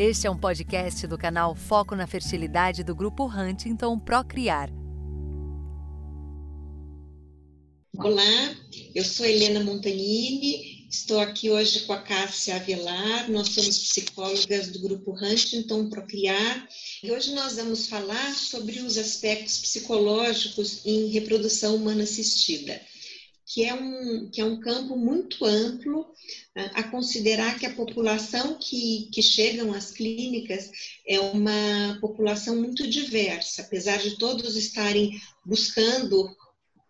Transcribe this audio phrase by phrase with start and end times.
[0.00, 4.70] Este é um podcast do canal Foco na Fertilidade do Grupo Huntington Procriar.
[7.96, 8.56] Olá,
[8.94, 14.78] eu sou Helena Montanini, estou aqui hoje com a Cássia Avelar, nós somos psicólogas do
[14.78, 16.68] Grupo Huntington Procriar
[17.02, 22.80] e hoje nós vamos falar sobre os aspectos psicológicos em reprodução humana assistida
[23.48, 26.06] que é um, que é um campo muito amplo
[26.54, 30.70] a considerar que a população que, que chegam às clínicas
[31.06, 36.28] é uma população muito diversa, apesar de todos estarem buscando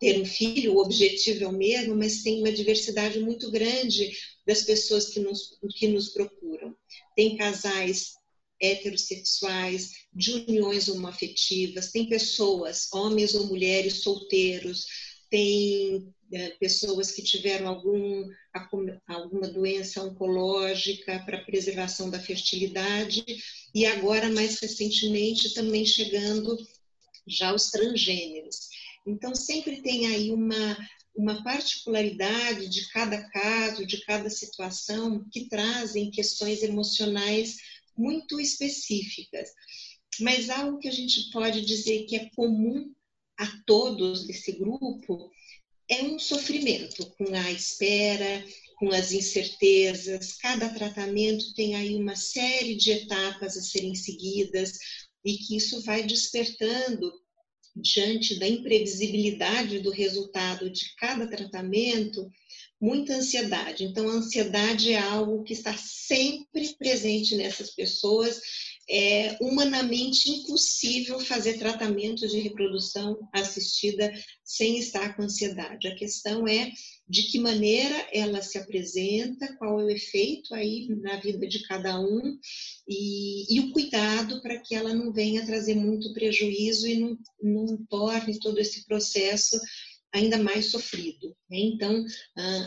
[0.00, 4.10] ter um filho, o objetivo é o mesmo, mas tem uma diversidade muito grande
[4.46, 6.74] das pessoas que nos, que nos procuram.
[7.14, 8.14] Tem casais
[8.60, 14.84] heterossexuais, de uniões homoafetivas, tem pessoas, homens ou mulheres solteiros,
[15.30, 18.28] tem é, pessoas que tiveram algum,
[19.06, 23.24] alguma doença oncológica para preservação da fertilidade
[23.74, 26.56] e agora, mais recentemente, também chegando
[27.26, 28.68] já os transgêneros.
[29.06, 30.76] Então, sempre tem aí uma,
[31.16, 37.56] uma particularidade de cada caso, de cada situação, que trazem questões emocionais
[37.96, 39.50] muito específicas.
[40.20, 42.92] Mas algo que a gente pode dizer que é comum
[43.38, 45.30] a todos desse grupo
[45.88, 48.44] é um sofrimento com a espera,
[48.76, 50.34] com as incertezas.
[50.34, 54.72] Cada tratamento tem aí uma série de etapas a serem seguidas
[55.24, 57.12] e que isso vai despertando
[57.80, 62.28] diante da imprevisibilidade do resultado de cada tratamento,
[62.80, 63.84] muita ansiedade.
[63.84, 68.40] Então, a ansiedade é algo que está sempre presente nessas pessoas
[68.90, 75.86] é humanamente impossível fazer tratamento de reprodução assistida sem estar com ansiedade.
[75.86, 76.72] A questão é
[77.08, 81.98] de que maneira ela se apresenta, qual é o efeito aí na vida de cada
[82.00, 82.38] um
[82.86, 87.76] e, e o cuidado para que ela não venha trazer muito prejuízo e não, não
[87.86, 89.58] torne todo esse processo
[90.12, 91.28] ainda mais sofrido.
[91.50, 91.58] Né?
[91.58, 92.04] Então,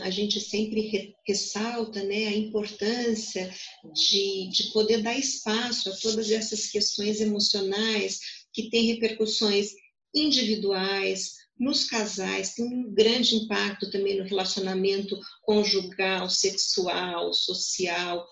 [0.02, 3.52] a gente sempre ressalta né, a importância
[3.92, 8.20] de, de poder dar espaço a todas essas questões emocionais
[8.52, 9.70] que têm repercussões
[10.14, 18.26] individuais, nos casais, tem um grande impacto também no relacionamento conjugal, sexual, social.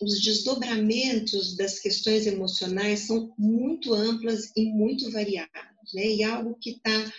[0.00, 6.06] os desdobramentos das questões emocionais são muito amplas e muito variados, né?
[6.06, 7.12] E algo que está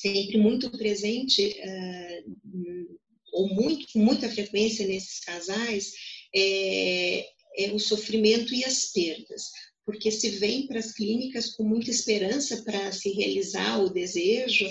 [0.00, 2.98] sempre muito presente, uh,
[3.32, 5.92] ou muito, com muita frequência nesses casais,
[6.34, 7.26] é,
[7.58, 9.50] é o sofrimento e as perdas
[9.86, 14.66] porque se vem para as clínicas com muita esperança para se realizar o desejo,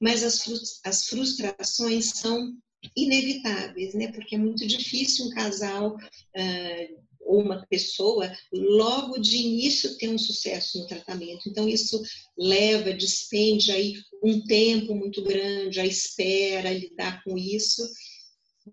[0.00, 2.52] mas as, frustrações são
[2.96, 4.10] inevitáveis, né?
[4.12, 10.18] Porque é muito difícil um casal uh, ou uma pessoa logo de início ter um
[10.18, 11.48] sucesso no tratamento.
[11.48, 12.00] Então isso
[12.38, 17.82] leva, despende aí um tempo muito grande, a espera, a lidar com isso.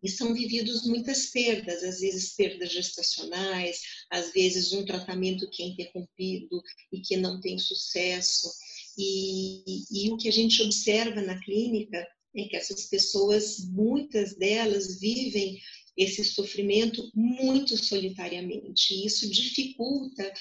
[0.01, 5.67] E são vividos muitas perdas, às vezes perdas gestacionais, às vezes um tratamento que é
[5.67, 8.49] interrompido e que não tem sucesso.
[8.97, 14.35] E, e, e o que a gente observa na clínica é que essas pessoas, muitas
[14.35, 15.59] delas, vivem
[15.97, 19.05] esse sofrimento muito solitariamente.
[19.05, 20.31] Isso dificulta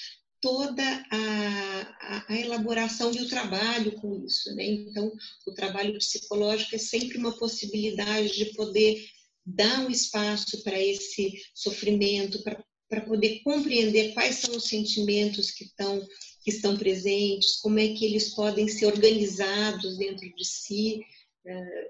[0.40, 4.54] toda a, a, a, elaboração e o trabalho com isso.
[4.56, 4.66] Né?
[4.66, 5.12] Então,
[5.46, 9.06] o trabalho psicológico é sempre uma possibilidade de poder
[9.46, 16.06] dar um espaço para esse sofrimento, para poder compreender quais são os sentimentos que estão,
[16.44, 21.00] que estão presentes, como é que eles podem ser organizados dentro de si,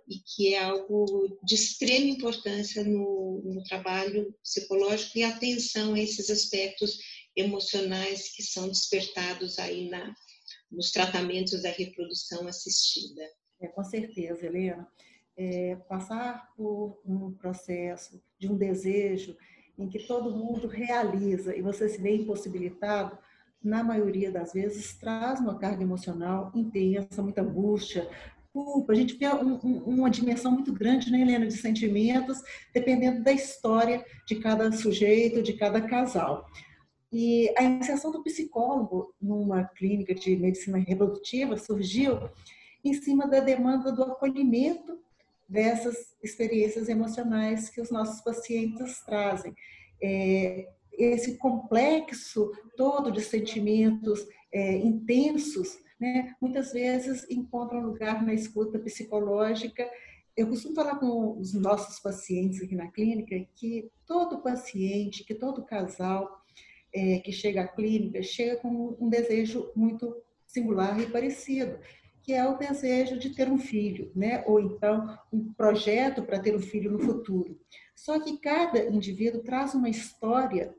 [0.08, 6.30] e que é algo de extrema importância no, no trabalho psicológico e atenção a esses
[6.30, 6.98] aspectos
[7.36, 10.14] emocionais que são despertados aí na,
[10.70, 13.22] nos tratamentos da reprodução assistida.
[13.60, 14.88] É, com certeza, Helena.
[15.36, 19.36] É, passar por um processo de um desejo
[19.78, 23.18] em que todo mundo realiza e você se vê impossibilitado,
[23.62, 28.08] na maioria das vezes traz uma carga emocional intensa, muita angústia,
[28.52, 32.38] culpa, a gente vê um, um, uma dimensão muito grande, né, Helena, de sentimentos,
[32.72, 36.46] dependendo da história de cada sujeito, de cada casal.
[37.12, 42.30] E a iniciação do psicólogo numa clínica de medicina reprodutiva surgiu
[42.84, 44.98] em cima da demanda do acolhimento
[45.48, 49.54] dessas experiências emocionais que os nossos pacientes trazem.
[50.02, 58.76] É, esse complexo todo de sentimentos é, intensos né, muitas vezes encontram lugar na escuta
[58.76, 59.88] psicológica.
[60.36, 65.64] Eu costumo falar com os nossos pacientes aqui na clínica que todo paciente, que todo
[65.64, 66.42] casal
[66.92, 71.78] é, que chega à clínica chega com um desejo muito singular e parecido,
[72.20, 74.42] que é o desejo de ter um filho, né?
[74.44, 77.56] ou então um projeto para ter um filho no futuro.
[77.94, 80.74] Só que cada indivíduo traz uma história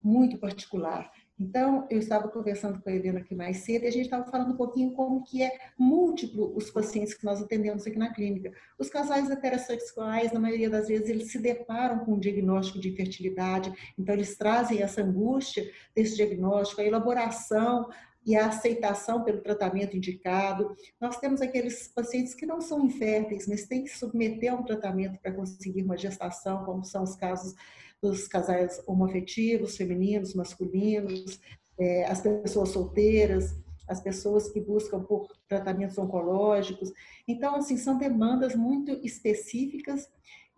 [0.00, 1.10] muito particular.
[1.38, 4.52] Então, eu estava conversando com a Helena aqui mais cedo e a gente estava falando
[4.52, 8.52] um pouquinho como que é múltiplo os pacientes que nós atendemos aqui na clínica.
[8.78, 13.72] Os casais heterossexuais, na maioria das vezes, eles se deparam com um diagnóstico de infertilidade,
[13.98, 17.90] então eles trazem essa angústia desse diagnóstico, a elaboração
[18.24, 20.74] e a aceitação pelo tratamento indicado.
[21.00, 25.18] Nós temos aqueles pacientes que não são inférteis, mas têm que submeter a um tratamento
[25.20, 27.54] para conseguir uma gestação, como são os casos
[28.02, 31.40] dos casais homoafetivos, femininos, masculinos,
[31.78, 33.56] é, as pessoas solteiras,
[33.86, 36.92] as pessoas que buscam por tratamentos oncológicos.
[37.26, 40.08] Então, assim, são demandas muito específicas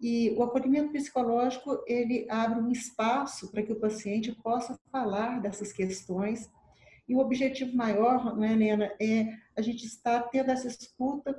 [0.00, 5.72] e o acolhimento psicológico, ele abre um espaço para que o paciente possa falar dessas
[5.72, 6.50] questões.
[7.08, 11.36] E o objetivo maior, não é, Helena, é a gente estar tendo essa escuta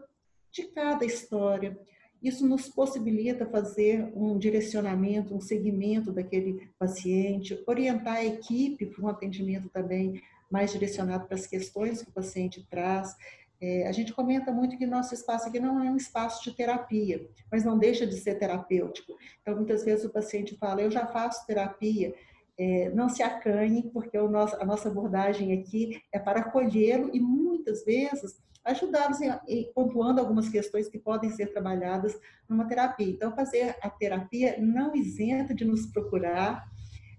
[0.52, 1.78] de cada história,
[2.22, 9.08] isso nos possibilita fazer um direcionamento, um segmento daquele paciente, orientar a equipe para um
[9.08, 13.16] atendimento também mais direcionado para as questões que o paciente traz.
[13.60, 17.28] É, a gente comenta muito que nosso espaço aqui não é um espaço de terapia,
[17.52, 19.16] mas não deixa de ser terapêutico.
[19.42, 22.14] Então, muitas vezes o paciente fala, eu já faço terapia,
[22.58, 27.86] é, não se acanhe, porque nosso, a nossa abordagem aqui é para acolhê-lo e muitas
[27.86, 32.20] vezes ajudá-los em, pontuando algumas questões que podem ser trabalhadas
[32.50, 33.08] numa terapia.
[33.08, 36.68] Então, fazer a terapia não isenta de nos procurar,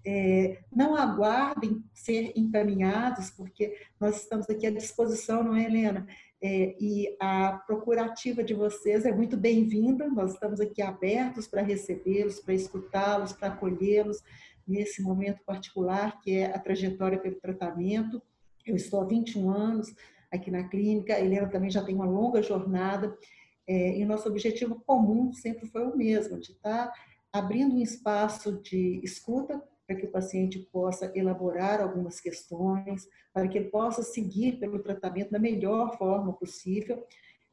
[0.05, 6.07] é, não aguardem ser encaminhados, porque nós estamos aqui à disposição, não é, Helena?
[6.41, 12.39] É, e a procurativa de vocês é muito bem-vinda, nós estamos aqui abertos para recebê-los,
[12.39, 14.23] para escutá-los, para acolhê-los
[14.69, 18.21] nesse momento particular que é a trajetória pelo tratamento.
[18.65, 19.93] Eu estou há 21 anos
[20.31, 21.15] aqui na clínica.
[21.15, 23.17] A Helena também já tem uma longa jornada.
[23.67, 26.91] É, e o nosso objetivo comum sempre foi o mesmo, de estar
[27.31, 33.57] abrindo um espaço de escuta para que o paciente possa elaborar algumas questões, para que
[33.57, 37.03] ele possa seguir pelo tratamento da melhor forma possível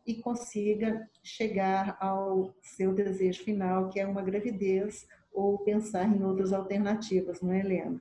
[0.06, 6.52] e consiga chegar ao seu desejo final, que é uma gravidez ou pensar em outras
[6.52, 8.00] alternativas, não é, Helena?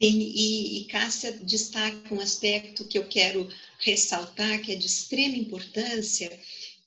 [0.00, 3.46] E, e, Cássia destaca um aspecto que eu quero
[3.78, 6.28] ressaltar, que é de extrema importância,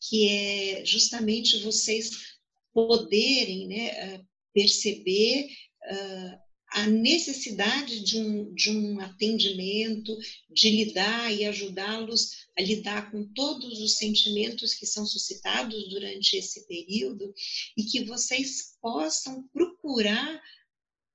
[0.01, 2.35] que é justamente vocês
[2.73, 4.21] poderem né, ah,
[4.53, 5.47] perceber
[5.89, 6.44] uh,
[6.75, 10.13] a necessidade de um, de um atendimento,
[10.49, 16.67] de lidar e ajudá-los a lidar com todos os sentimentos que são suscitados durante esse
[16.67, 17.33] período
[17.77, 20.41] e que vocês possam procurar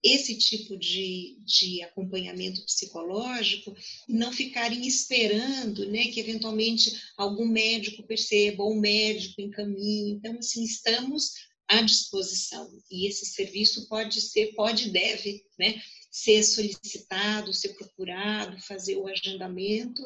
[0.02, 3.76] esse tipo de, de acompanhamento psicológico
[4.08, 10.12] e não ficarem esperando né, que eventualmente algum médico perceba ou um médico encaminhe.
[10.12, 11.32] Então, assim, estamos
[11.70, 12.68] à disposição.
[12.90, 15.80] E esse serviço pode ser, pode e deve né,
[16.10, 20.02] ser solicitado, ser procurado, fazer o agendamento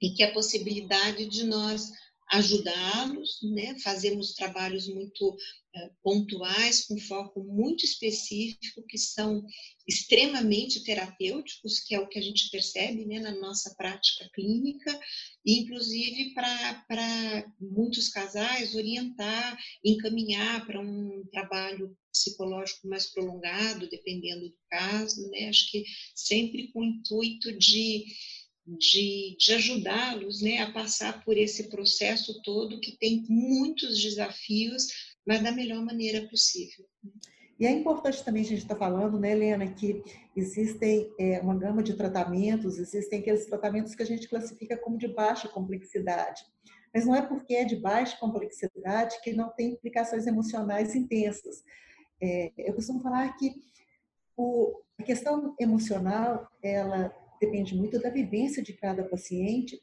[0.00, 1.90] e que a possibilidade de nós
[2.30, 3.74] ajudá-los, né?
[3.82, 9.42] fazemos trabalhos muito uh, pontuais, com foco muito específico, que são
[9.86, 14.98] extremamente terapêuticos, que é o que a gente percebe né, na nossa prática clínica,
[15.44, 24.56] e inclusive para muitos casais orientar, encaminhar para um trabalho psicológico mais prolongado, dependendo do
[24.70, 25.48] caso, né?
[25.48, 28.04] acho que sempre com o intuito de
[28.76, 35.42] de, de ajudá-los né, a passar por esse processo todo que tem muitos desafios, mas
[35.42, 36.84] da melhor maneira possível.
[37.58, 40.02] E é importante também a gente estar tá falando, né, Helena, que
[40.36, 45.08] existem é, uma gama de tratamentos, existem aqueles tratamentos que a gente classifica como de
[45.08, 46.44] baixa complexidade.
[46.94, 51.64] Mas não é porque é de baixa complexidade que não tem implicações emocionais intensas.
[52.22, 53.52] É, eu costumo falar que
[54.36, 59.80] o, a questão emocional, ela depende muito da vivência de cada paciente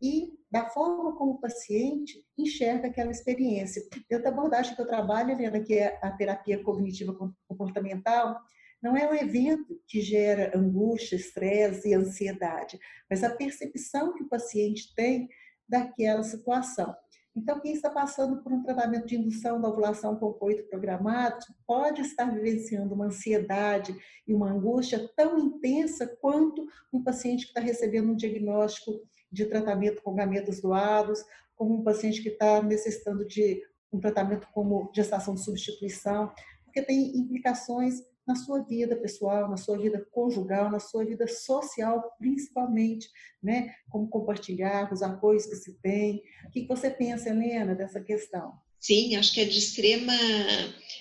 [0.00, 3.82] e da forma como o paciente enxerga aquela experiência.
[4.12, 8.40] Outra abordagem que eu trabalho, Helena, que é a terapia cognitiva comportamental,
[8.80, 12.78] não é um evento que gera angústia, estresse e ansiedade,
[13.10, 15.28] mas a percepção que o paciente tem
[15.68, 16.94] daquela situação.
[17.38, 22.00] Então, quem está passando por um tratamento de indução da ovulação com coito programado pode
[22.00, 28.10] estar vivenciando uma ansiedade e uma angústia tão intensa quanto um paciente que está recebendo
[28.10, 34.00] um diagnóstico de tratamento com gametas doados, como um paciente que está necessitando de um
[34.00, 36.32] tratamento como gestação de substituição,
[36.64, 42.14] porque tem implicações na sua vida pessoal, na sua vida conjugal, na sua vida social,
[42.18, 43.08] principalmente,
[43.42, 43.74] né?
[43.88, 46.22] Como compartilhar os apoios que se tem.
[46.46, 48.52] O que você pensa, Helena, dessa questão?
[48.78, 50.14] Sim, acho que é de extrema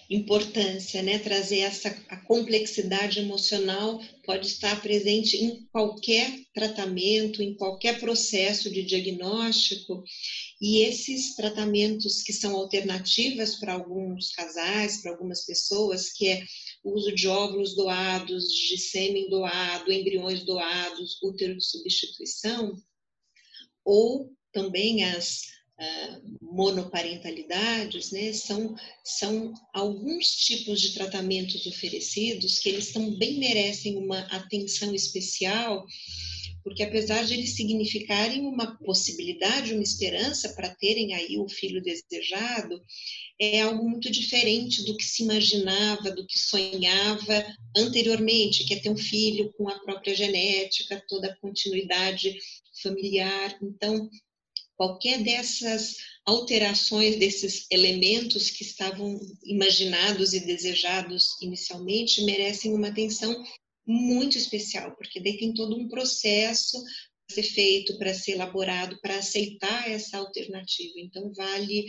[0.10, 1.20] importância, né?
[1.20, 8.84] Trazer essa a complexidade emocional pode estar presente em qualquer tratamento, em qualquer processo de
[8.84, 10.04] diagnóstico,
[10.60, 16.44] e esses tratamentos que são alternativas para alguns casais, para algumas pessoas, que é
[16.88, 22.82] o uso de óvulos doados, de sêmen doado, embriões doados, útero de substituição,
[23.84, 25.42] ou também as
[25.78, 34.20] uh, monoparentalidades, né, são, são alguns tipos de tratamentos oferecidos que eles também merecem uma
[34.28, 35.86] atenção especial,
[36.68, 42.84] porque apesar de eles significarem uma possibilidade, uma esperança para terem aí o filho desejado,
[43.40, 48.90] é algo muito diferente do que se imaginava, do que sonhava anteriormente, que é ter
[48.90, 52.38] um filho com a própria genética, toda a continuidade
[52.84, 53.58] familiar.
[53.64, 54.10] Então,
[54.76, 55.96] qualquer dessas
[56.26, 63.42] alterações desses elementos que estavam imaginados e desejados inicialmente merecem uma atenção
[63.88, 66.84] muito especial, porque daí tem todo um processo
[67.26, 70.94] para ser feito, para ser elaborado, para aceitar essa alternativa.
[70.98, 71.86] Então, vale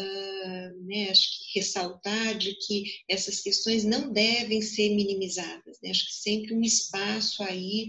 [0.00, 5.78] uh, né, acho que ressaltar de que essas questões não devem ser minimizadas.
[5.82, 5.90] Né?
[5.90, 7.86] Acho que sempre um espaço aí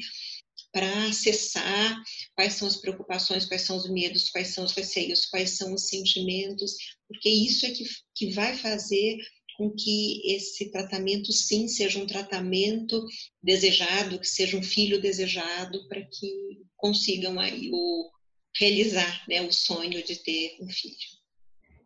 [0.72, 2.04] para acessar
[2.36, 5.88] quais são as preocupações, quais são os medos, quais são os receios, quais são os
[5.88, 6.76] sentimentos,
[7.08, 7.84] porque isso é que,
[8.16, 9.18] que vai fazer
[9.60, 13.06] com que esse tratamento, sim, seja um tratamento
[13.44, 18.10] desejado, que seja um filho desejado, para que consigam aí o,
[18.58, 20.96] realizar né, o sonho de ter um filho.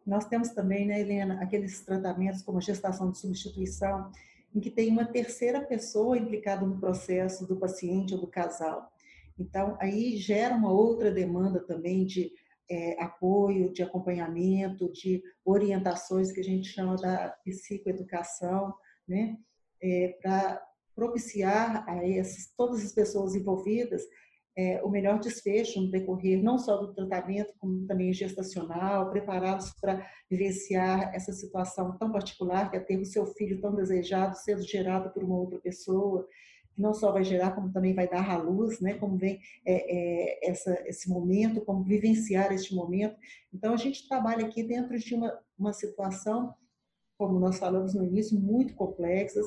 [0.06, 4.12] Nós temos também, né, Helena, aqueles tratamentos como gestação de substituição,
[4.54, 8.88] em que tem uma terceira pessoa implicada no processo do paciente ou do casal.
[9.40, 12.32] Então, aí gera uma outra demanda também de
[12.70, 18.74] é, apoio, de acompanhamento, de orientações que a gente chama da psicoeducação,
[19.08, 19.38] né?
[19.82, 20.62] É, para
[20.96, 24.04] propiciar a essas, todas as pessoas envolvidas
[24.56, 30.08] é, o melhor desfecho no decorrer não só do tratamento, como também gestacional, preparados para
[30.30, 35.12] vivenciar essa situação tão particular que é ter o seu filho tão desejado sendo gerado
[35.12, 36.28] por uma outra pessoa,
[36.78, 38.96] não só vai gerar, como também vai dar à luz, né?
[38.96, 43.16] Como vem é, é, essa, esse momento, como vivenciar este momento.
[43.54, 46.54] Então, a gente trabalha aqui dentro de uma, uma situação,
[47.18, 49.46] como nós falamos no início, muito complexas,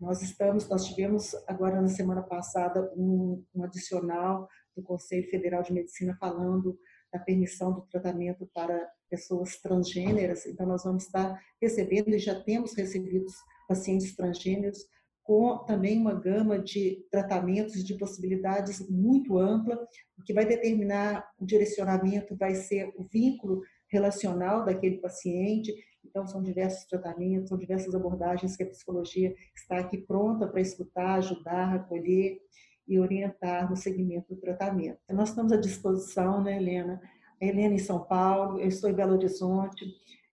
[0.00, 5.72] nós estamos, nós tivemos agora na semana passada um, um adicional do Conselho Federal de
[5.72, 6.78] Medicina falando
[7.12, 10.46] da permissão do tratamento para pessoas transgêneras.
[10.46, 13.26] Então, nós vamos estar recebendo e já temos recebido
[13.66, 14.86] pacientes transgêneros
[15.28, 19.78] com também uma gama de tratamentos de possibilidades muito ampla.
[20.18, 26.42] O que vai determinar o direcionamento vai ser o vínculo relacional daquele paciente então, são
[26.42, 32.38] diversos tratamentos, são diversas abordagens que a psicologia está aqui pronta para escutar, ajudar, acolher
[32.86, 34.98] e orientar no segmento do tratamento.
[35.04, 36.98] Então, nós estamos à disposição, né, Helena?
[37.42, 39.84] A Helena em São Paulo, eu estou em Belo Horizonte,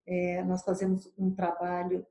[0.07, 2.05] é, nós fazemos um trabalho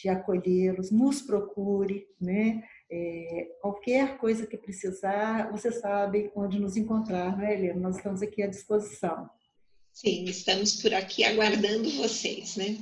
[0.00, 2.62] de acolhê-los, nos procure, né?
[2.90, 7.80] É, qualquer coisa que precisar, você sabe onde nos encontrar, não é, Helena?
[7.80, 9.28] Nós estamos aqui à disposição.
[9.92, 12.78] Sim, estamos por aqui aguardando vocês, né?